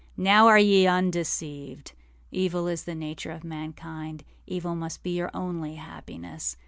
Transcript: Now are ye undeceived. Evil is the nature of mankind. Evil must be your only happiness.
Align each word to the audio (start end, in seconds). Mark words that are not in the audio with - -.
Now 0.17 0.47
are 0.47 0.57
ye 0.57 0.87
undeceived. 0.87 1.91
Evil 2.31 2.67
is 2.67 2.85
the 2.85 2.95
nature 2.95 3.29
of 3.29 3.43
mankind. 3.43 4.23
Evil 4.47 4.75
must 4.75 5.03
be 5.03 5.11
your 5.15 5.29
only 5.31 5.75
happiness. 5.75 6.57